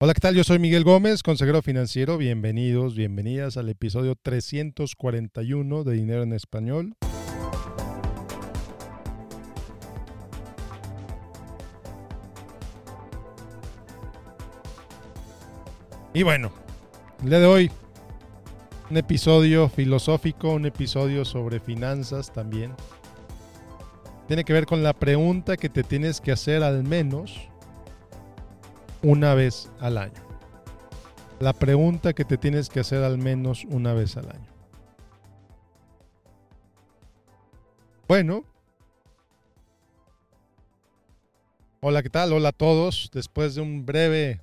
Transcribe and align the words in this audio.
Hola, 0.00 0.12
¿qué 0.12 0.20
tal? 0.20 0.34
Yo 0.34 0.42
soy 0.42 0.58
Miguel 0.58 0.82
Gómez, 0.82 1.22
consejero 1.22 1.62
financiero. 1.62 2.18
Bienvenidos, 2.18 2.96
bienvenidas 2.96 3.56
al 3.56 3.68
episodio 3.68 4.16
341 4.20 5.84
de 5.84 5.92
Dinero 5.94 6.24
en 6.24 6.32
Español. 6.32 6.96
Y 16.12 16.24
bueno, 16.24 16.50
el 17.22 17.28
día 17.30 17.38
de 17.38 17.46
hoy, 17.46 17.70
un 18.90 18.96
episodio 18.96 19.68
filosófico, 19.68 20.54
un 20.54 20.66
episodio 20.66 21.24
sobre 21.24 21.60
finanzas 21.60 22.32
también. 22.32 22.74
Tiene 24.26 24.42
que 24.42 24.52
ver 24.52 24.66
con 24.66 24.82
la 24.82 24.92
pregunta 24.92 25.56
que 25.56 25.68
te 25.68 25.84
tienes 25.84 26.20
que 26.20 26.32
hacer 26.32 26.64
al 26.64 26.82
menos 26.82 27.48
una 29.04 29.34
vez 29.34 29.70
al 29.80 29.98
año. 29.98 30.20
La 31.38 31.52
pregunta 31.52 32.14
que 32.14 32.24
te 32.24 32.38
tienes 32.38 32.70
que 32.70 32.80
hacer 32.80 33.04
al 33.04 33.18
menos 33.18 33.64
una 33.66 33.92
vez 33.92 34.16
al 34.16 34.30
año. 34.30 34.48
Bueno. 38.08 38.44
Hola, 41.80 42.02
¿qué 42.02 42.08
tal? 42.08 42.32
Hola 42.32 42.48
a 42.48 42.52
todos. 42.52 43.10
Después 43.12 43.54
de 43.54 43.60
un 43.60 43.84
breve 43.84 44.40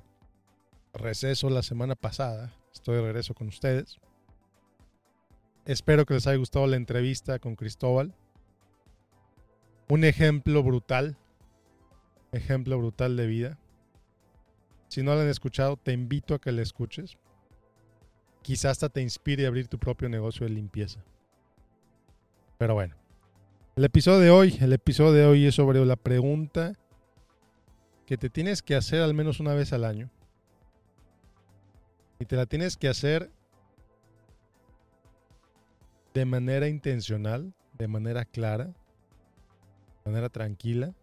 receso 0.94 1.50
la 1.50 1.64
semana 1.64 1.96
pasada, 1.96 2.54
estoy 2.72 2.98
de 2.98 3.02
regreso 3.02 3.34
con 3.34 3.48
ustedes. 3.48 4.00
Espero 5.66 6.06
que 6.06 6.14
les 6.14 6.28
haya 6.28 6.38
gustado 6.38 6.68
la 6.68 6.76
entrevista 6.76 7.40
con 7.40 7.56
Cristóbal. 7.56 8.14
Un 9.90 10.04
ejemplo 10.04 10.62
brutal. 10.62 11.18
Ejemplo 12.32 12.78
brutal 12.78 13.18
de 13.18 13.26
vida. 13.26 13.58
Si 14.92 15.04
no 15.04 15.16
la 15.16 15.22
han 15.22 15.30
escuchado, 15.30 15.78
te 15.78 15.94
invito 15.94 16.36
a 16.36 16.40
que 16.40 16.52
la 16.52 16.62
escuches. 16.62 17.18
Quizás 18.42 18.72
hasta 18.72 18.90
te 18.90 19.02
inspire 19.02 19.46
a 19.46 19.48
abrir 19.48 19.70
tu 19.70 19.80
propio 19.80 20.10
negocio 20.10 20.46
de 20.46 20.52
limpieza. 20.52 21.02
Pero 22.58 22.74
bueno, 22.74 22.98
el 23.78 23.86
episodio 23.86 24.20
de 24.20 24.32
hoy, 24.32 24.58
el 24.60 24.74
episodio 24.74 25.14
de 25.14 25.26
hoy 25.26 25.46
es 25.46 25.56
sobre 25.56 25.86
la 25.86 25.96
pregunta 25.96 26.74
que 28.06 28.18
te 28.18 28.30
tienes 28.30 28.62
que 28.62 28.76
hacer 28.76 29.02
al 29.02 29.14
menos 29.14 29.40
una 29.40 29.54
vez 29.54 29.72
al 29.72 29.86
año. 29.86 30.10
Y 32.20 32.26
te 32.26 32.36
la 32.36 32.46
tienes 32.46 32.76
que 32.76 32.90
hacer 32.90 33.32
de 36.14 36.26
manera 36.26 36.68
intencional, 36.68 37.54
de 37.78 37.88
manera 37.88 38.26
clara, 38.26 38.66
de 38.66 40.12
manera 40.12 40.28
tranquila. 40.28 40.94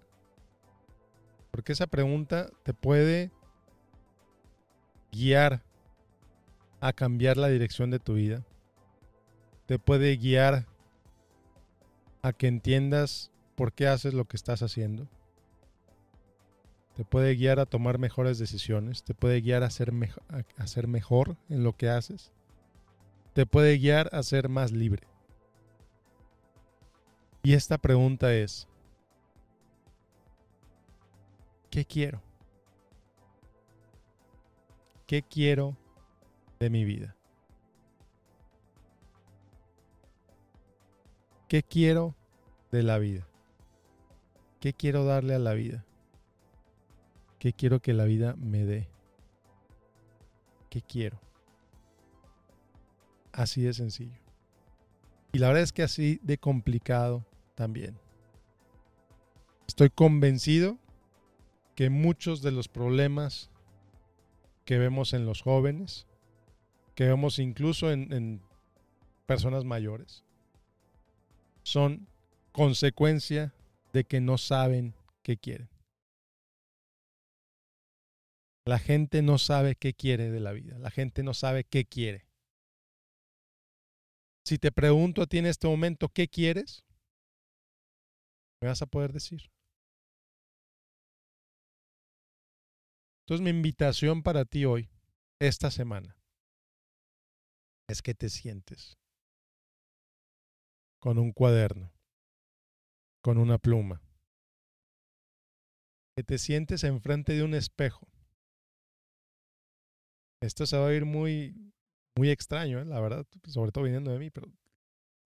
Porque 1.50 1.72
esa 1.72 1.86
pregunta 1.86 2.50
te 2.64 2.74
puede 2.74 3.30
guiar 5.12 5.62
a 6.80 6.92
cambiar 6.92 7.36
la 7.36 7.48
dirección 7.48 7.90
de 7.90 7.98
tu 7.98 8.14
vida. 8.14 8.44
Te 9.66 9.78
puede 9.78 10.16
guiar 10.16 10.66
a 12.22 12.32
que 12.32 12.46
entiendas 12.46 13.30
por 13.54 13.72
qué 13.72 13.88
haces 13.88 14.14
lo 14.14 14.24
que 14.24 14.36
estás 14.36 14.62
haciendo. 14.62 15.08
Te 16.94 17.04
puede 17.04 17.34
guiar 17.36 17.60
a 17.60 17.66
tomar 17.66 17.98
mejores 17.98 18.38
decisiones. 18.38 19.04
Te 19.04 19.14
puede 19.14 19.40
guiar 19.40 19.62
a 19.62 19.70
ser, 19.70 19.92
mejor 19.92 21.36
en 21.48 21.62
lo 21.62 21.76
que 21.76 21.88
haces. 21.88 22.32
Te 23.34 23.46
puede 23.46 23.78
guiar 23.78 24.10
a 24.12 24.22
ser 24.22 24.48
más 24.48 24.72
libre. 24.72 25.06
Y 27.42 27.54
esta 27.54 27.78
pregunta 27.78 28.34
es, 28.34 28.66
¿qué 31.70 31.84
quiero? 31.84 32.20
¿Qué 35.08 35.22
quiero 35.22 35.74
de 36.60 36.68
mi 36.68 36.84
vida? 36.84 37.16
¿Qué 41.48 41.62
quiero 41.62 42.14
de 42.70 42.82
la 42.82 42.98
vida? 42.98 43.26
¿Qué 44.60 44.74
quiero 44.74 45.06
darle 45.06 45.34
a 45.34 45.38
la 45.38 45.54
vida? 45.54 45.86
¿Qué 47.38 47.54
quiero 47.54 47.80
que 47.80 47.94
la 47.94 48.04
vida 48.04 48.34
me 48.36 48.66
dé? 48.66 48.90
¿Qué 50.68 50.82
quiero? 50.82 51.18
Así 53.32 53.62
de 53.62 53.72
sencillo. 53.72 54.20
Y 55.32 55.38
la 55.38 55.46
verdad 55.46 55.62
es 55.62 55.72
que 55.72 55.84
así 55.84 56.20
de 56.22 56.36
complicado 56.36 57.24
también. 57.54 57.98
Estoy 59.66 59.88
convencido 59.88 60.76
que 61.74 61.88
muchos 61.88 62.42
de 62.42 62.52
los 62.52 62.68
problemas 62.68 63.50
que 64.68 64.76
vemos 64.76 65.14
en 65.14 65.24
los 65.24 65.40
jóvenes, 65.40 66.06
que 66.94 67.04
vemos 67.04 67.38
incluso 67.38 67.90
en, 67.90 68.42
personas 69.24 69.64
mayores, 69.64 70.24
son 71.62 72.06
consecuencia 72.52 73.54
de 73.94 74.04
que 74.04 74.20
no 74.20 74.36
saben 74.36 74.92
qué 75.22 75.38
quieren. 75.38 75.70
La 78.66 78.78
gente 78.78 79.22
no 79.22 79.38
sabe 79.38 79.74
qué 79.74 79.94
quiere 79.94 80.30
de 80.30 80.40
la 80.40 80.52
vida. 80.52 80.78
La 80.78 80.90
gente 80.90 81.22
no 81.22 81.32
sabe 81.32 81.64
qué 81.64 81.86
quiere. 81.86 82.26
Si 84.44 84.58
te 84.58 84.70
pregunto 84.70 85.22
a 85.22 85.26
ti 85.26 85.38
en 85.38 85.46
este 85.46 85.66
momento 85.66 86.10
qué 86.10 86.28
quieres, 86.28 86.84
me 88.60 88.68
vas 88.68 88.82
a 88.82 88.86
poder 88.86 89.14
decir. 89.14 89.50
Entonces 93.28 93.44
mi 93.44 93.50
invitación 93.50 94.22
para 94.22 94.46
ti 94.46 94.64
hoy, 94.64 94.88
esta 95.38 95.70
semana, 95.70 96.16
es 97.86 98.00
que 98.00 98.14
te 98.14 98.30
sientes 98.30 98.96
con 100.98 101.18
un 101.18 101.32
cuaderno, 101.32 101.92
con 103.22 103.36
una 103.36 103.58
pluma, 103.58 104.00
que 106.16 106.24
te 106.24 106.38
sientes 106.38 106.84
enfrente 106.84 107.34
de 107.34 107.42
un 107.42 107.52
espejo. 107.52 108.08
Esto 110.40 110.64
se 110.64 110.78
va 110.78 110.88
a 110.88 110.94
ir 110.94 111.04
muy, 111.04 111.74
muy 112.16 112.30
extraño, 112.30 112.80
¿eh? 112.80 112.86
la 112.86 112.98
verdad, 112.98 113.26
sobre 113.44 113.72
todo 113.72 113.84
viniendo 113.84 114.10
de 114.10 114.20
mí, 114.20 114.30
pero 114.30 114.50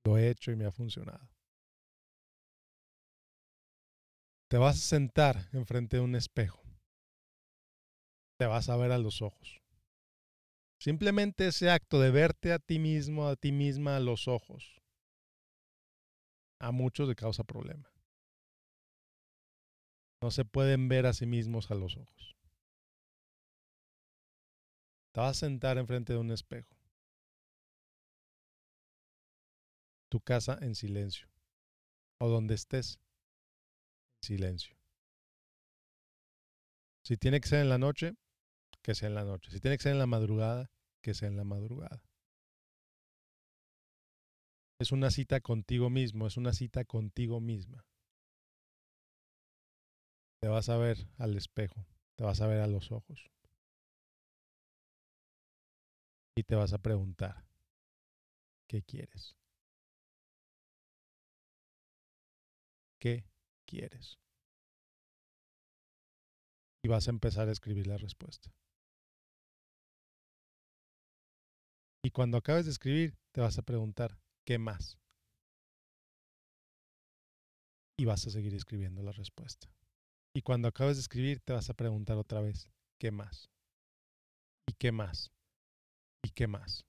lo 0.05 0.19
he 0.19 0.29
hecho 0.29 0.51
y 0.51 0.57
me 0.57 0.65
ha 0.65 0.73
funcionado. 0.73 1.31
Te 4.51 4.59
vas 4.59 4.75
a 4.75 4.81
sentar 4.81 5.49
enfrente 5.53 5.99
de 5.99 6.03
un 6.03 6.17
espejo 6.17 6.62
te 8.42 8.47
vas 8.47 8.69
a 8.69 8.76
ver 8.76 8.91
a 8.91 8.98
los 8.98 9.22
ojos. 9.22 9.62
Simplemente 10.80 11.47
ese 11.47 11.70
acto 11.70 12.00
de 12.00 12.10
verte 12.10 12.53
a 12.53 12.58
ti 12.58 12.80
mismo, 12.80 13.28
a 13.28 13.36
ti 13.36 13.53
misma 13.53 13.94
a 13.94 14.00
los 14.00 14.26
ojos, 14.26 14.82
a 16.58 16.72
muchos 16.72 17.08
le 17.08 17.14
causa 17.14 17.44
problema. 17.44 17.88
No 20.20 20.32
se 20.32 20.44
pueden 20.44 20.88
ver 20.88 21.06
a 21.06 21.12
sí 21.12 21.25
mismos 21.25 21.70
a 21.70 21.76
los 21.76 21.97
ojos. 21.97 22.36
Te 25.12 25.20
vas 25.20 25.36
a 25.36 25.47
sentar 25.47 25.78
enfrente 25.78 26.14
de 26.14 26.19
un 26.19 26.32
espejo. 26.32 26.76
Tu 30.09 30.20
casa 30.20 30.59
en 30.60 30.74
silencio. 30.74 31.28
O 32.19 32.28
donde 32.28 32.54
estés, 32.54 32.98
en 34.16 34.26
silencio. 34.26 34.82
Si 37.04 37.16
tiene 37.16 37.41
que 37.41 37.48
ser 37.48 37.60
en 37.60 37.69
la 37.69 37.78
noche, 37.78 38.14
que 38.82 38.94
sea 38.94 39.09
en 39.09 39.15
la 39.15 39.25
noche. 39.25 39.50
Si 39.50 39.60
tiene 39.60 39.76
que 39.76 39.84
ser 39.84 39.93
en 39.93 39.98
la 39.98 40.06
madrugada, 40.06 40.70
que 41.03 41.15
sea 41.15 41.28
en 41.28 41.37
la 41.37 41.44
madrugada. 41.44 42.03
Es 44.81 44.91
una 44.91 45.10
cita 45.10 45.41
contigo 45.41 45.91
mismo, 45.91 46.26
es 46.26 46.37
una 46.37 46.53
cita 46.53 46.84
contigo 46.84 47.41
misma. 47.41 47.87
Te 50.41 50.48
vas 50.48 50.69
a 50.69 50.76
ver 50.76 50.98
al 51.19 51.37
espejo, 51.37 51.87
te 52.16 52.25
vas 52.25 52.41
a 52.41 52.48
ver 52.48 52.60
a 52.60 52.66
los 52.66 52.91
ojos. 52.91 53.31
Y 56.36 56.42
te 56.42 56.57
vas 56.57 56.72
a 56.72 56.78
preguntar, 56.78 57.47
¿qué 58.66 58.83
quieres? 58.83 59.36
¿Qué 62.98 63.24
quieres? 63.66 64.18
Y 66.84 66.89
vas 66.89 67.07
a 67.07 67.10
empezar 67.10 67.48
a 67.48 67.53
escribir 67.53 67.86
la 67.86 67.98
respuesta. 67.98 68.51
Y 72.04 72.10
cuando 72.10 72.39
acabes 72.39 72.65
de 72.65 72.72
escribir, 72.72 73.16
te 73.33 73.41
vas 73.41 73.59
a 73.59 73.63
preguntar, 73.63 74.19
¿qué 74.45 74.59
más? 74.59 74.99
Y 77.97 78.04
vas 78.04 78.27
a 78.27 78.31
seguir 78.31 78.54
escribiendo 78.54 79.03
la 79.03 79.13
respuesta. 79.13 79.69
Y 80.34 80.43
cuando 80.43 80.66
acabes 80.66 80.97
de 80.97 81.03
escribir, 81.03 81.41
te 81.41 81.53
vas 81.53 81.71
a 81.71 81.75
preguntar 81.75 82.16
otra 82.16 82.41
vez, 82.41 82.69
¿qué 82.99 83.13
más? 83.13 83.51
¿Y 84.66 84.72
qué 84.75 84.91
más? 84.91 85.31
¿Y 86.25 86.31
qué 86.31 86.49
más? 86.49 86.84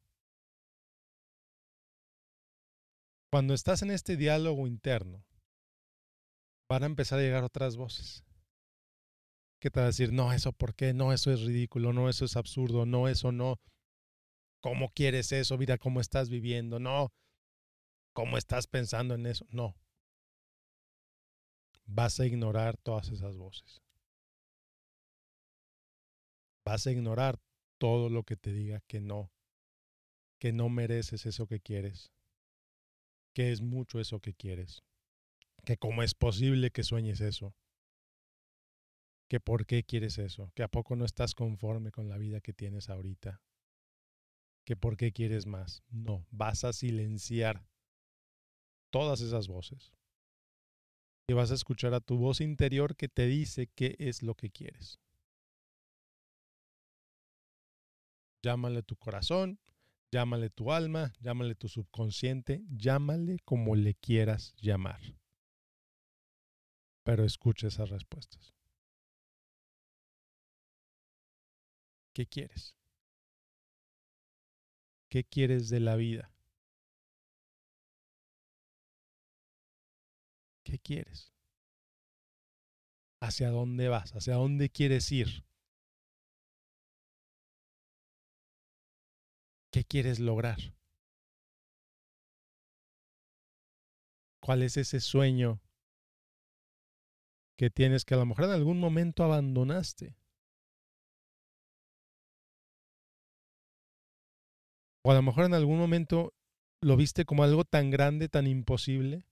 Cuando 3.31 3.53
estás 3.53 3.81
en 3.81 3.91
este 3.91 4.15
diálogo 4.15 4.65
interno, 4.65 5.23
van 6.69 6.83
a 6.83 6.87
empezar 6.87 7.19
a 7.19 7.21
llegar 7.21 7.43
otras 7.43 7.75
voces 7.75 8.23
que 9.59 9.69
te 9.69 9.79
va 9.79 9.85
a 9.85 9.87
decir, 9.87 10.11
no, 10.11 10.33
eso 10.33 10.51
por 10.51 10.75
qué, 10.75 10.93
no, 10.93 11.13
eso 11.13 11.31
es 11.31 11.41
ridículo, 11.41 11.93
no, 11.93 12.09
eso 12.09 12.25
es 12.25 12.35
absurdo, 12.35 12.85
no, 12.85 13.07
eso 13.07 13.31
no. 13.31 13.59
¿Cómo 14.63 14.93
quieres 14.93 15.33
eso? 15.33 15.57
Mira 15.57 15.77
cómo 15.77 15.99
estás 15.99 16.29
viviendo, 16.29 16.79
no. 16.79 17.11
¿Cómo 18.13 18.37
estás 18.37 18.65
pensando 18.65 19.13
en 19.13 19.25
eso? 19.25 19.45
No. 19.49 19.75
Vas 21.85 22.21
a 22.21 22.25
ignorar 22.25 22.77
todas 22.77 23.09
esas 23.09 23.35
voces. 23.35 23.81
Vas 26.65 26.87
a 26.87 26.91
ignorar 26.91 27.41
todo 27.77 28.07
lo 28.09 28.23
que 28.23 28.37
te 28.37 28.53
diga 28.53 28.79
que 28.87 29.01
no, 29.01 29.33
que 30.39 30.53
no 30.53 30.69
mereces 30.69 31.25
eso 31.25 31.45
que 31.45 31.59
quieres, 31.59 32.13
que 33.33 33.51
es 33.51 33.61
mucho 33.61 33.99
eso 33.99 34.21
que 34.21 34.33
quieres, 34.33 34.81
que 35.65 35.75
cómo 35.75 36.03
es 36.03 36.13
posible 36.13 36.71
que 36.71 36.83
sueñes 36.83 37.19
eso, 37.19 37.53
que 39.27 39.41
por 39.41 39.65
qué 39.65 39.83
quieres 39.83 40.17
eso, 40.19 40.53
que 40.55 40.63
a 40.63 40.69
poco 40.69 40.95
no 40.95 41.03
estás 41.03 41.35
conforme 41.35 41.91
con 41.91 42.07
la 42.07 42.17
vida 42.17 42.39
que 42.39 42.53
tienes 42.53 42.89
ahorita, 42.89 43.41
que 44.65 44.75
por 44.75 44.97
qué 44.97 45.11
quieres 45.11 45.45
más. 45.45 45.83
No, 45.89 46.25
vas 46.31 46.63
a 46.63 46.73
silenciar 46.73 47.65
todas 48.91 49.21
esas 49.21 49.47
voces 49.47 49.93
y 51.27 51.33
vas 51.33 51.51
a 51.51 51.55
escuchar 51.55 51.93
a 51.93 52.01
tu 52.01 52.17
voz 52.17 52.41
interior 52.41 52.95
que 52.95 53.07
te 53.07 53.25
dice 53.25 53.67
qué 53.67 53.95
es 53.99 54.23
lo 54.23 54.35
que 54.35 54.49
quieres. 54.49 54.99
Llámale 58.43 58.83
tu 58.83 58.97
corazón, 58.97 59.59
llámale 60.11 60.49
tu 60.49 60.71
alma, 60.71 61.13
llámale 61.21 61.55
tu 61.55 61.69
subconsciente, 61.69 62.63
llámale 62.69 63.39
como 63.45 63.75
le 63.75 63.95
quieras 63.95 64.53
llamar. 64.57 64.99
Pero 67.03 67.23
escucha 67.23 67.67
esas 67.67 67.89
respuestas. 67.89 68.53
¿Qué 72.13 72.27
quieres? 72.27 72.75
¿Qué 75.13 75.23
quieres 75.23 75.69
de 75.69 75.79
la 75.79 75.95
vida? 75.95 76.33
¿Qué 80.63 80.79
quieres? 80.79 81.31
¿Hacia 83.21 83.51
dónde 83.51 83.89
vas? 83.89 84.15
¿Hacia 84.15 84.33
dónde 84.33 84.71
quieres 84.71 85.11
ir? 85.11 85.45
¿Qué 89.71 89.83
quieres 89.83 90.19
lograr? 90.19 90.57
¿Cuál 94.39 94.63
es 94.63 94.77
ese 94.77 94.99
sueño 94.99 95.61
que 97.55 97.69
tienes 97.69 98.03
que 98.03 98.15
a 98.15 98.17
lo 98.17 98.25
mejor 98.25 98.45
en 98.45 98.51
algún 98.51 98.79
momento 98.79 99.23
abandonaste? 99.23 100.17
O 105.05 105.11
a 105.11 105.15
lo 105.15 105.21
mejor 105.21 105.45
en 105.45 105.53
algún 105.53 105.77
momento 105.77 106.33
lo 106.81 106.95
viste 106.95 107.25
como 107.25 107.43
algo 107.43 107.65
tan 107.65 107.91
grande, 107.91 108.29
tan 108.29 108.47
imposible, 108.47 109.25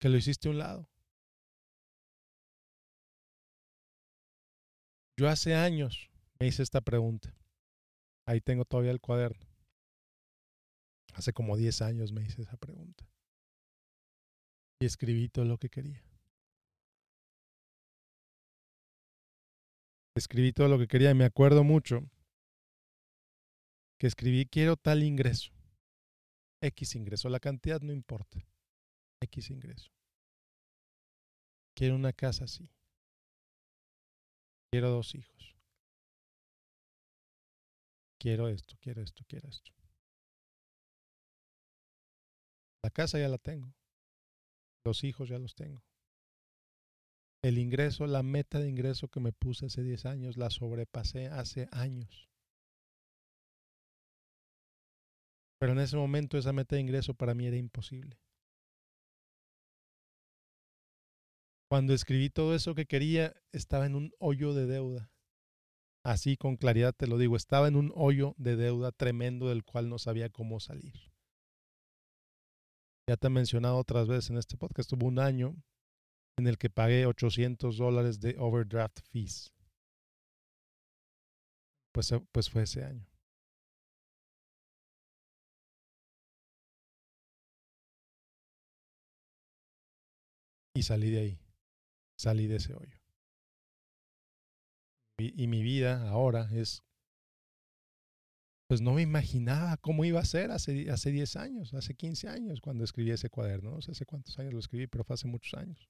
que 0.00 0.08
lo 0.08 0.16
hiciste 0.16 0.48
a 0.48 0.50
un 0.52 0.58
lado. 0.58 0.88
Yo 5.18 5.28
hace 5.28 5.54
años 5.54 6.10
me 6.38 6.46
hice 6.46 6.62
esta 6.62 6.80
pregunta. 6.80 7.34
Ahí 8.26 8.40
tengo 8.40 8.64
todavía 8.64 8.90
el 8.90 9.00
cuaderno. 9.00 9.46
Hace 11.14 11.32
como 11.32 11.56
10 11.56 11.80
años 11.80 12.12
me 12.12 12.22
hice 12.22 12.42
esa 12.42 12.56
pregunta. 12.56 13.08
Y 14.80 14.86
escribí 14.86 15.28
todo 15.28 15.46
lo 15.46 15.56
que 15.56 15.70
quería. 15.70 16.02
Escribí 20.14 20.52
todo 20.52 20.68
lo 20.68 20.78
que 20.78 20.88
quería 20.88 21.10
y 21.10 21.14
me 21.14 21.24
acuerdo 21.24 21.64
mucho 21.64 22.02
que 23.98 24.06
escribí 24.06 24.46
quiero 24.46 24.76
tal 24.76 25.02
ingreso. 25.02 25.52
X 26.60 26.94
ingreso, 26.94 27.28
la 27.28 27.40
cantidad 27.40 27.80
no 27.80 27.92
importa. 27.92 28.38
X 29.20 29.50
ingreso. 29.50 29.90
Quiero 31.74 31.94
una 31.94 32.12
casa 32.12 32.44
así. 32.44 32.70
Quiero 34.70 34.90
dos 34.90 35.14
hijos. 35.14 35.56
Quiero 38.18 38.48
esto, 38.48 38.76
quiero 38.80 39.02
esto, 39.02 39.24
quiero 39.28 39.48
esto. 39.48 39.72
La 42.82 42.90
casa 42.90 43.18
ya 43.18 43.28
la 43.28 43.38
tengo. 43.38 43.74
Los 44.84 45.04
hijos 45.04 45.28
ya 45.28 45.38
los 45.38 45.54
tengo. 45.54 45.82
El 47.42 47.58
ingreso, 47.58 48.06
la 48.06 48.22
meta 48.22 48.58
de 48.58 48.68
ingreso 48.68 49.08
que 49.08 49.20
me 49.20 49.32
puse 49.32 49.66
hace 49.66 49.82
10 49.82 50.06
años, 50.06 50.36
la 50.36 50.50
sobrepasé 50.50 51.28
hace 51.28 51.68
años. 51.70 52.28
Pero 55.58 55.72
en 55.72 55.78
ese 55.78 55.96
momento 55.96 56.36
esa 56.36 56.52
meta 56.52 56.76
de 56.76 56.82
ingreso 56.82 57.14
para 57.14 57.34
mí 57.34 57.46
era 57.46 57.56
imposible. 57.56 58.18
Cuando 61.68 61.94
escribí 61.94 62.30
todo 62.30 62.54
eso 62.54 62.74
que 62.74 62.86
quería, 62.86 63.34
estaba 63.52 63.86
en 63.86 63.96
un 63.96 64.12
hoyo 64.18 64.54
de 64.54 64.66
deuda. 64.66 65.10
Así 66.04 66.36
con 66.36 66.56
claridad 66.56 66.94
te 66.94 67.08
lo 67.08 67.18
digo, 67.18 67.34
estaba 67.36 67.66
en 67.66 67.74
un 67.74 67.92
hoyo 67.96 68.34
de 68.38 68.54
deuda 68.54 68.92
tremendo 68.92 69.48
del 69.48 69.64
cual 69.64 69.88
no 69.88 69.98
sabía 69.98 70.30
cómo 70.30 70.60
salir. 70.60 70.94
Ya 73.08 73.16
te 73.16 73.26
he 73.26 73.30
mencionado 73.30 73.76
otras 73.76 74.06
veces 74.06 74.30
en 74.30 74.36
este 74.36 74.56
podcast, 74.56 74.92
hubo 74.92 75.06
un 75.06 75.18
año 75.18 75.56
en 76.38 76.46
el 76.46 76.58
que 76.58 76.70
pagué 76.70 77.06
800 77.06 77.76
dólares 77.76 78.20
de 78.20 78.36
overdraft 78.38 79.00
fees. 79.10 79.52
Pues, 81.92 82.12
pues 82.30 82.50
fue 82.50 82.62
ese 82.62 82.84
año. 82.84 83.15
Y 90.76 90.82
salí 90.82 91.10
de 91.10 91.20
ahí, 91.20 91.38
salí 92.18 92.46
de 92.46 92.56
ese 92.56 92.74
hoyo. 92.74 93.00
Y, 95.18 95.46
mi 95.46 95.62
vida 95.62 96.06
ahora 96.10 96.50
es, 96.52 96.84
pues 98.68 98.82
no 98.82 98.92
me 98.92 99.00
imaginaba 99.00 99.78
cómo 99.78 100.04
iba 100.04 100.20
a 100.20 100.24
ser 100.26 100.50
hace, 100.50 100.90
hace 100.90 101.10
10 101.10 101.36
años, 101.36 101.72
hace 101.72 101.94
15 101.94 102.28
años 102.28 102.60
cuando 102.60 102.84
escribí 102.84 103.10
ese 103.10 103.30
cuaderno. 103.30 103.70
No 103.70 103.80
sé 103.80 103.92
hace 103.92 104.04
cuántos 104.04 104.38
años 104.38 104.52
lo 104.52 104.58
escribí, 104.58 104.86
pero 104.86 105.04
fue 105.04 105.14
hace 105.14 105.26
muchos 105.26 105.54
años. 105.54 105.88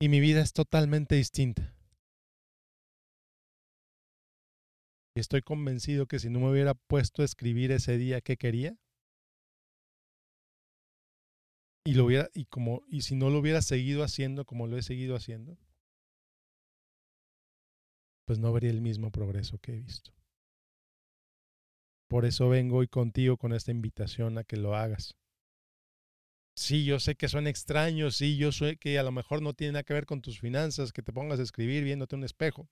Y 0.00 0.08
mi 0.08 0.20
vida 0.20 0.40
es 0.40 0.54
totalmente 0.54 1.16
distinta. 1.16 1.74
Y 5.14 5.20
estoy 5.20 5.42
convencido 5.42 6.06
que 6.06 6.18
si 6.18 6.30
no 6.30 6.40
me 6.40 6.50
hubiera 6.50 6.72
puesto 6.72 7.20
a 7.20 7.26
escribir 7.26 7.72
ese 7.72 7.98
día 7.98 8.22
que 8.22 8.38
quería, 8.38 8.78
y 11.84 11.94
lo 11.94 12.04
hubiera 12.04 12.28
y 12.34 12.44
como 12.46 12.82
y 12.88 13.02
si 13.02 13.14
no 13.16 13.30
lo 13.30 13.38
hubiera 13.38 13.62
seguido 13.62 14.02
haciendo 14.02 14.44
como 14.44 14.66
lo 14.66 14.76
he 14.76 14.82
seguido 14.82 15.16
haciendo 15.16 15.56
pues 18.26 18.38
no 18.38 18.52
vería 18.52 18.70
el 18.70 18.80
mismo 18.80 19.10
progreso 19.10 19.58
que 19.58 19.72
he 19.72 19.76
visto. 19.76 20.12
Por 22.08 22.24
eso 22.24 22.48
vengo 22.48 22.76
hoy 22.76 22.86
contigo 22.86 23.36
con 23.36 23.52
esta 23.52 23.72
invitación 23.72 24.38
a 24.38 24.44
que 24.44 24.56
lo 24.56 24.76
hagas. 24.76 25.16
Sí 26.54 26.84
yo 26.84 27.00
sé 27.00 27.16
que 27.16 27.28
suena 27.28 27.50
extraño 27.50 28.10
sí 28.10 28.36
yo 28.36 28.52
sé 28.52 28.76
que 28.76 28.98
a 28.98 29.02
lo 29.02 29.10
mejor 29.10 29.42
no 29.42 29.54
tiene 29.54 29.72
nada 29.72 29.82
que 29.82 29.94
ver 29.94 30.06
con 30.06 30.20
tus 30.20 30.38
finanzas 30.38 30.92
que 30.92 31.02
te 31.02 31.12
pongas 31.12 31.40
a 31.40 31.42
escribir 31.42 31.82
viéndote 31.82 32.14
un 32.14 32.24
espejo. 32.24 32.68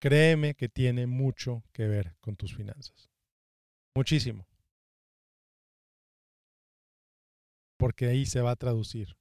Créeme 0.00 0.54
que 0.54 0.68
tiene 0.68 1.06
mucho 1.06 1.62
que 1.72 1.86
ver 1.86 2.16
con 2.20 2.34
tus 2.34 2.56
finanzas. 2.56 3.10
Muchísimo 3.94 4.49
porque 7.80 8.06
ahí 8.06 8.26
se 8.26 8.42
va 8.42 8.52
a 8.52 8.56
traducir. 8.56 9.16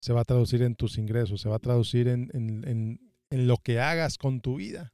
Se 0.00 0.14
va 0.14 0.20
a 0.20 0.24
traducir 0.24 0.62
en 0.62 0.76
tus 0.76 0.96
ingresos, 0.96 1.42
se 1.42 1.48
va 1.48 1.56
a 1.56 1.58
traducir 1.58 2.06
en, 2.08 2.30
en, 2.32 3.46
lo 3.46 3.58
que 3.58 3.80
hagas 3.80 4.16
con 4.16 4.40
tu 4.40 4.56
vida. 4.56 4.92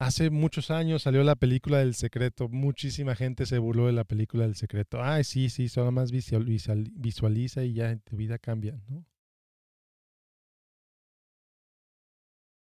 Hace 0.00 0.30
muchos 0.30 0.70
años 0.70 1.02
salió 1.02 1.22
la 1.22 1.36
película 1.36 1.78
del 1.78 1.94
secreto. 1.94 2.48
Muchísima 2.48 3.14
gente 3.14 3.46
se 3.46 3.58
burló 3.58 3.86
de 3.86 3.92
la 3.92 4.04
película 4.04 4.44
del 4.44 4.54
secreto. 4.54 5.02
Ay, 5.02 5.24
sí, 5.24 5.50
sí, 5.50 5.68
solo 5.68 5.92
más 5.92 6.10
visualiza 6.10 7.64
y 7.64 7.74
ya 7.74 7.96
tu 7.98 8.16
vida 8.16 8.38
cambia, 8.38 8.80
¿no? 8.88 9.04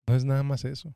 No 0.07 0.15
es 0.15 0.25
nada 0.25 0.43
más 0.43 0.65
eso. 0.65 0.95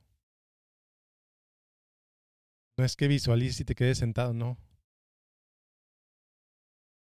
No 2.82 2.86
es 2.86 2.96
que 2.96 3.08
visualices 3.08 3.60
y 3.60 3.66
te 3.66 3.76
quedes 3.76 4.00
sentado, 4.00 4.34
no. 4.34 4.58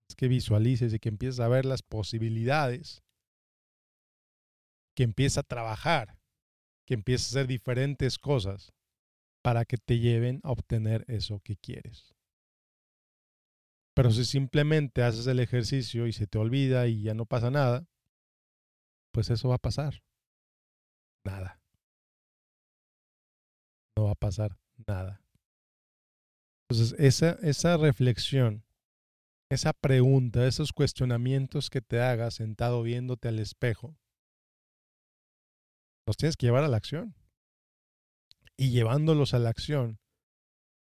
Es 0.10 0.16
que 0.18 0.28
visualices 0.28 0.94
y 0.94 1.00
que 1.00 1.08
empieces 1.08 1.40
a 1.40 1.48
ver 1.48 1.64
las 1.64 1.84
posibilidades, 1.84 3.02
que 4.94 5.04
empieces 5.04 5.38
a 5.38 5.44
trabajar, 5.44 6.20
que 6.86 6.96
empieces 6.96 7.28
a 7.28 7.40
hacer 7.40 7.48
diferentes 7.48 8.18
cosas 8.20 8.74
para 9.42 9.64
que 9.64 9.78
te 9.78 10.00
lleven 10.00 10.42
a 10.44 10.52
obtener 10.52 11.06
eso 11.08 11.40
que 11.40 11.56
quieres. 11.56 12.14
Pero 13.96 14.12
si 14.12 14.26
simplemente 14.26 15.02
haces 15.04 15.28
el 15.28 15.40
ejercicio 15.40 16.08
y 16.08 16.12
se 16.12 16.28
te 16.28 16.40
olvida 16.40 16.88
y 16.88 17.04
ya 17.04 17.14
no 17.14 17.26
pasa 17.26 17.52
nada, 17.52 17.88
pues 19.14 19.30
eso 19.30 19.48
va 19.48 19.56
a 19.56 19.60
pasar. 19.60 20.04
Nada. 21.24 21.62
No 23.96 24.04
va 24.04 24.12
a 24.12 24.16
pasar 24.16 24.58
nada. 24.86 25.22
Entonces, 26.70 27.00
esa, 27.00 27.32
esa 27.42 27.78
reflexión, 27.78 28.64
esa 29.50 29.74
pregunta, 29.74 30.46
esos 30.46 30.72
cuestionamientos 30.72 31.70
que 31.70 31.82
te 31.82 32.00
hagas 32.00 32.36
sentado 32.36 32.84
viéndote 32.84 33.28
al 33.28 33.40
espejo, 33.40 33.98
los 36.06 36.16
tienes 36.16 36.38
que 36.38 36.46
llevar 36.46 36.64
a 36.64 36.68
la 36.68 36.78
acción. 36.78 37.16
Y 38.56 38.72
llevándolos 38.72 39.34
a 39.34 39.40
la 39.40 39.50
acción 39.50 40.00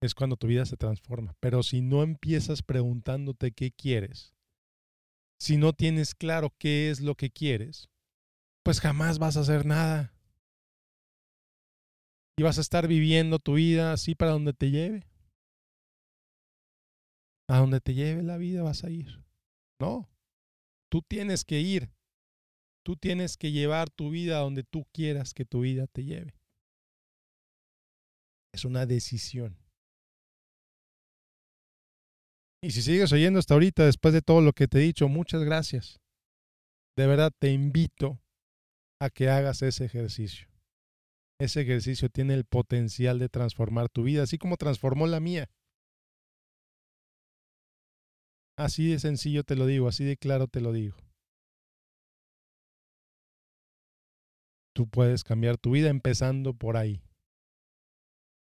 es 0.02 0.16
cuando 0.16 0.36
tu 0.36 0.48
vida 0.48 0.66
se 0.66 0.76
transforma. 0.76 1.36
Pero 1.40 1.64
si 1.64 1.82
no 1.82 2.04
empiezas 2.04 2.62
preguntándote 2.62 3.52
qué 3.52 3.72
quieres, 3.72 4.34
si 5.40 5.56
no 5.56 5.72
tienes 5.74 6.16
claro 6.16 6.54
qué 6.58 6.90
es 6.90 7.00
lo 7.00 7.16
que 7.16 7.30
quieres, 7.30 7.90
pues 8.64 8.82
jamás 8.82 9.20
vas 9.20 9.38
a 9.38 9.42
hacer 9.42 9.66
nada. 9.66 10.14
Y 12.38 12.44
vas 12.44 12.58
a 12.58 12.62
estar 12.62 12.88
viviendo 12.88 13.40
tu 13.40 13.54
vida 13.54 13.94
así 13.94 14.16
para 14.16 14.32
donde 14.32 14.54
te 14.54 14.72
lleve. 14.72 15.09
A 17.50 17.58
donde 17.58 17.82
te 17.82 17.96
lleve 17.96 18.22
la 18.22 18.38
vida 18.38 18.62
vas 18.62 18.84
a 18.84 18.92
ir. 18.92 19.24
No, 19.82 20.08
tú 20.92 21.02
tienes 21.02 21.44
que 21.44 21.60
ir. 21.60 21.90
Tú 22.86 22.96
tienes 22.96 23.38
que 23.38 23.52
llevar 23.52 23.90
tu 23.90 24.12
vida 24.12 24.38
a 24.38 24.42
donde 24.42 24.64
tú 24.64 24.86
quieras 24.94 25.34
que 25.34 25.46
tu 25.46 25.62
vida 25.62 25.88
te 25.88 26.04
lleve. 26.04 26.36
Es 28.54 28.66
una 28.66 28.86
decisión. 28.86 29.58
Y 32.64 32.72
si 32.72 32.82
sigues 32.82 33.12
oyendo 33.14 33.40
hasta 33.40 33.54
ahorita, 33.54 33.86
después 33.86 34.14
de 34.14 34.22
todo 34.22 34.42
lo 34.42 34.54
que 34.54 34.68
te 34.68 34.80
he 34.80 34.82
dicho, 34.82 35.08
muchas 35.08 35.44
gracias. 35.44 36.00
De 36.98 37.08
verdad 37.08 37.32
te 37.40 37.52
invito 37.52 38.20
a 39.02 39.10
que 39.10 39.30
hagas 39.30 39.62
ese 39.62 39.86
ejercicio. 39.86 40.48
Ese 41.40 41.62
ejercicio 41.62 42.10
tiene 42.10 42.34
el 42.34 42.46
potencial 42.46 43.18
de 43.18 43.30
transformar 43.30 43.90
tu 43.90 44.04
vida, 44.04 44.24
así 44.24 44.38
como 44.38 44.58
transformó 44.58 45.08
la 45.08 45.20
mía. 45.20 45.50
Así 48.60 48.92
de 48.92 49.00
sencillo 49.00 49.46
te 49.46 49.56
lo 49.56 49.66
digo, 49.66 49.88
así 49.88 50.04
de 50.04 50.18
claro 50.18 50.48
te 50.50 50.60
lo 50.60 50.74
digo. 50.74 50.98
Tú 54.76 54.86
puedes 54.86 55.24
cambiar 55.24 55.58
tu 55.58 55.72
vida 55.72 55.90
empezando 55.90 56.54
por 56.54 56.76
ahí. 56.76 57.02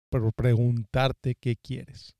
Por 0.09 0.33
preguntarte 0.33 1.35
qué 1.35 1.55
quieres. 1.55 2.15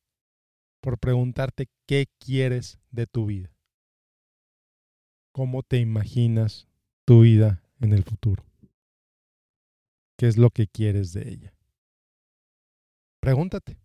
Por 0.80 1.00
preguntarte 1.00 1.70
qué 1.88 2.06
quieres 2.20 2.80
de 2.92 3.08
tu 3.08 3.26
vida. 3.26 3.52
¿Cómo 5.32 5.64
te 5.64 5.80
imaginas 5.80 6.68
tu 7.04 7.22
vida 7.22 7.64
en 7.80 7.94
el 7.94 8.04
futuro? 8.04 8.46
¿Qué 10.20 10.28
es 10.28 10.38
lo 10.38 10.52
que 10.52 10.68
quieres 10.68 11.14
de 11.14 11.30
ella? 11.30 11.56
Pregúntate. 13.20 13.80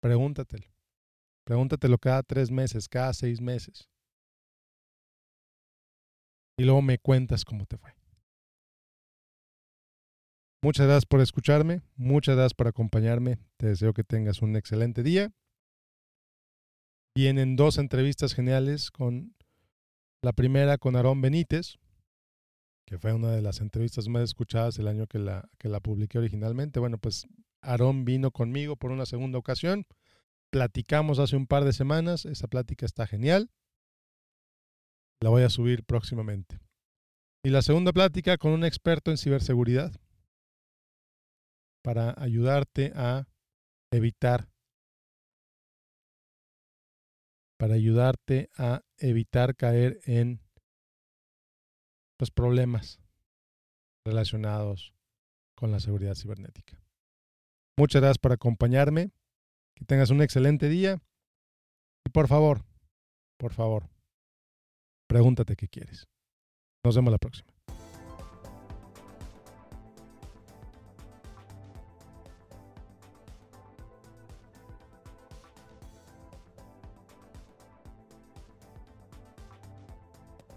Pregúntatelo. 0.00 0.75
Pregúntatelo 1.46 1.96
cada 1.98 2.24
tres 2.24 2.50
meses, 2.50 2.88
cada 2.88 3.14
seis 3.14 3.40
meses. 3.40 3.88
Y 6.58 6.64
luego 6.64 6.82
me 6.82 6.98
cuentas 6.98 7.44
cómo 7.44 7.66
te 7.66 7.76
fue. 7.78 7.94
Muchas 10.62 10.86
gracias 10.86 11.06
por 11.06 11.20
escucharme, 11.20 11.82
muchas 11.94 12.34
gracias 12.34 12.54
por 12.54 12.66
acompañarme. 12.66 13.38
Te 13.58 13.68
deseo 13.68 13.92
que 13.92 14.02
tengas 14.02 14.42
un 14.42 14.56
excelente 14.56 15.04
día. 15.04 15.32
Vienen 17.14 17.54
dos 17.54 17.78
entrevistas 17.78 18.34
geniales 18.34 18.90
con 18.90 19.36
la 20.22 20.32
primera 20.32 20.78
con 20.78 20.96
Aarón 20.96 21.20
Benítez, 21.20 21.76
que 22.86 22.98
fue 22.98 23.12
una 23.12 23.30
de 23.30 23.42
las 23.42 23.60
entrevistas 23.60 24.08
más 24.08 24.22
escuchadas 24.22 24.80
el 24.80 24.88
año 24.88 25.06
que 25.06 25.20
la, 25.20 25.48
que 25.58 25.68
la 25.68 25.78
publiqué 25.78 26.18
originalmente. 26.18 26.80
Bueno, 26.80 26.98
pues 26.98 27.28
Aarón 27.60 28.04
vino 28.04 28.32
conmigo 28.32 28.74
por 28.74 28.90
una 28.90 29.06
segunda 29.06 29.38
ocasión. 29.38 29.86
Platicamos 30.52 31.18
hace 31.18 31.36
un 31.36 31.46
par 31.46 31.64
de 31.64 31.72
semanas. 31.72 32.24
Esa 32.24 32.48
plática 32.48 32.86
está 32.86 33.06
genial. 33.06 33.50
La 35.20 35.30
voy 35.30 35.42
a 35.42 35.50
subir 35.50 35.84
próximamente. 35.84 36.60
Y 37.44 37.50
la 37.50 37.62
segunda 37.62 37.92
plática 37.92 38.38
con 38.38 38.52
un 38.52 38.64
experto 38.64 39.10
en 39.10 39.18
ciberseguridad 39.18 39.92
para 41.82 42.14
ayudarte 42.18 42.92
a 42.96 43.28
evitar 43.92 44.48
para 47.58 47.74
ayudarte 47.74 48.50
a 48.58 48.82
evitar 48.98 49.56
caer 49.56 50.00
en 50.04 50.40
los 52.18 52.30
problemas 52.30 53.00
relacionados 54.04 54.92
con 55.54 55.70
la 55.70 55.80
seguridad 55.80 56.14
cibernética. 56.14 56.78
Muchas 57.78 58.02
gracias 58.02 58.18
por 58.18 58.32
acompañarme. 58.32 59.10
Que 59.76 59.84
tengas 59.84 60.10
un 60.10 60.22
excelente 60.22 60.68
día. 60.68 61.00
Y 62.04 62.10
por 62.10 62.28
favor, 62.28 62.64
por 63.38 63.52
favor, 63.52 63.88
pregúntate 65.08 65.56
qué 65.56 65.68
quieres. 65.68 66.08
Nos 66.84 66.96
vemos 66.96 67.12
la 67.12 67.18
próxima. 67.18 67.55